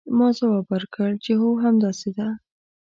ما 0.17 0.27
ځواب 0.37 0.65
ورکړ 0.71 1.09
چې 1.23 1.31
هو 1.39 1.49
همداسې 1.63 2.09
ده. 2.17 2.27